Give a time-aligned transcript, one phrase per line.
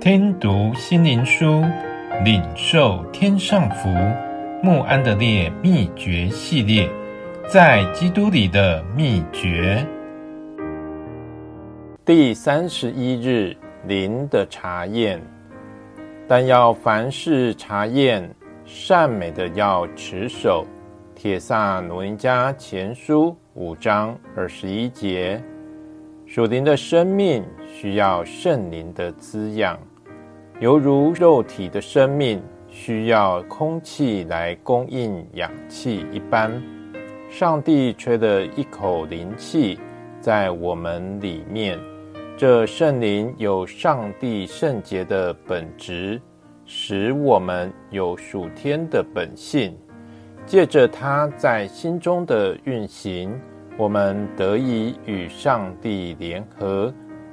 [0.00, 1.62] 听读心灵书，
[2.24, 3.90] 领受天上福。
[4.62, 6.88] 穆安德烈秘诀系列，
[7.46, 9.86] 在基督里的秘诀。
[12.02, 13.54] 第三十一日，
[13.86, 15.20] 灵的查验。
[16.26, 20.64] 但要凡事查验，善美的要持守。
[21.14, 25.38] 铁撒罗尼迦前书五章二十一节。
[26.24, 29.78] 属灵的生命需要圣灵的滋养。
[30.60, 32.38] 犹如肉体的生命
[32.68, 36.52] 需要空气来供应氧气一般，
[37.30, 39.80] 上帝吹了一口灵气
[40.20, 41.78] 在我们里面。
[42.36, 46.20] 这圣灵有上帝圣洁的本质，
[46.66, 49.74] 使我们有属天的本性。
[50.44, 53.34] 借着他在心中的运行，
[53.78, 56.92] 我们得以与上帝联合。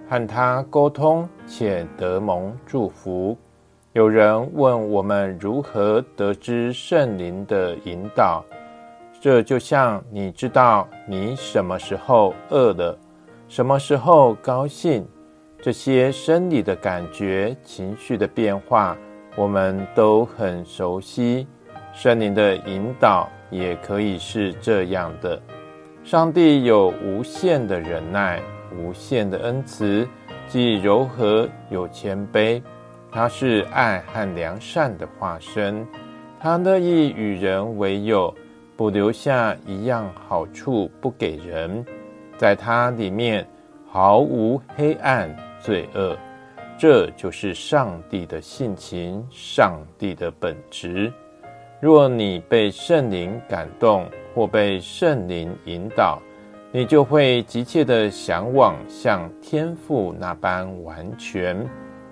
[0.09, 3.37] 和他沟通，且得蒙祝福。
[3.93, 8.43] 有人问我们如何得知圣灵的引导？
[9.19, 12.97] 这就像你知道你什么时候饿了，
[13.47, 15.05] 什么时候高兴，
[15.61, 18.95] 这些生理的感觉、情绪的变化，
[19.35, 21.47] 我们都很熟悉。
[21.91, 25.41] 圣灵的引导也可以是这样的。
[26.03, 28.39] 上帝有无限的忍耐。
[28.75, 30.07] 无限的恩慈，
[30.47, 32.61] 既柔和又谦卑，
[33.11, 35.85] 他是爱和良善的化身。
[36.39, 38.33] 他乐意与人为友，
[38.75, 41.83] 不留下一样好处不给人。
[42.37, 43.47] 在他里面
[43.89, 46.15] 毫无黑暗罪恶，
[46.77, 51.11] 这就是上帝的性情，上帝的本质。
[51.79, 56.21] 若你被圣灵感动，或被圣灵引导，
[56.73, 61.65] 你就会急切地向往像天父那般完全，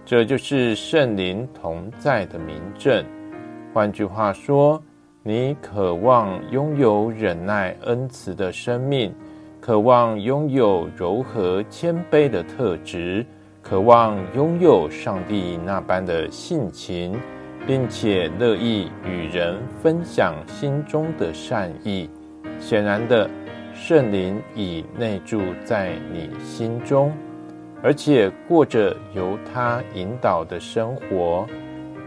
[0.05, 3.03] 这就是圣灵同在的明证。
[3.73, 4.81] 换句话说，
[5.23, 9.13] 你渴望拥有忍耐恩慈的生命，
[9.59, 13.25] 渴望拥有柔和谦卑的特质，
[13.61, 17.19] 渴望拥有上帝那般的性情，
[17.67, 22.09] 并且乐意与人分享心中的善意。
[22.61, 23.29] 显然的。
[23.75, 27.11] 圣灵已内住在你心中，
[27.83, 31.45] 而且过着由他引导的生活。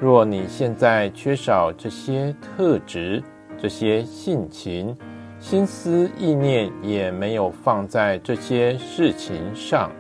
[0.01, 3.23] 若你现在缺少这些特质、
[3.59, 4.97] 这些性情，
[5.39, 9.91] 心思意念也没有放在这些事情上，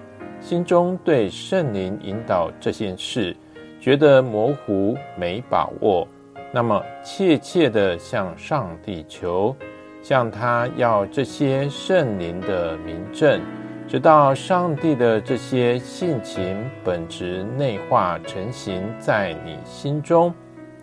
[0.40, 3.36] 心中对圣灵引导这件事
[3.78, 6.08] 觉得模糊、没把握，
[6.50, 9.54] 那么切切地向上帝求。
[10.00, 13.40] 向他要这些圣灵的名证，
[13.86, 20.32] 直到上帝的这些性情本质内化成型在你心中，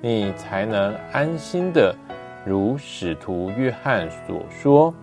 [0.01, 1.95] 你才能安心的，
[2.45, 4.93] 如使徒约翰所说，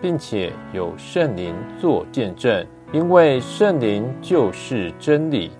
[0.00, 5.50] 并且有圣灵作见证，因为圣灵就是真理。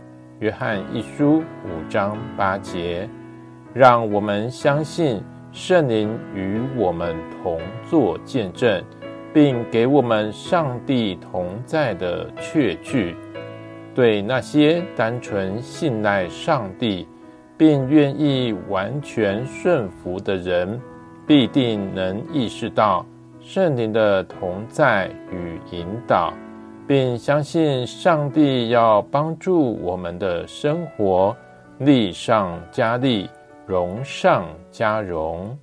[0.40, 3.08] 约翰一书五章八节，
[3.72, 5.22] 让我们相信。
[5.52, 8.82] 圣灵与我们同作见证，
[9.34, 13.14] 并给我们上帝同在的确据。
[13.94, 17.06] 对那些单纯信赖上帝，
[17.58, 20.80] 并愿意完全顺服的人，
[21.26, 23.04] 必定能意识到
[23.38, 26.32] 圣灵的同在与引导，
[26.86, 31.36] 并相信上帝要帮助我们的生活，
[31.80, 33.28] 力上加力。
[33.66, 35.56] 荣上加荣。